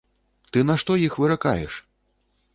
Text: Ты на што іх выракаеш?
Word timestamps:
Ты 0.55 0.63
на 0.69 0.77
што 0.85 0.97
іх 1.03 1.19
выракаеш? 1.25 1.73